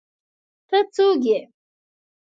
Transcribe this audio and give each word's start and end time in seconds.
ته 0.69 0.77
څوک 0.93 1.23
ئې؟ 1.31 1.39